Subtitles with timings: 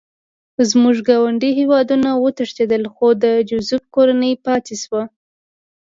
[0.69, 5.03] زموږ ګاونډي یهودان وتښتېدل خو د جوزف کورنۍ پاتې شوه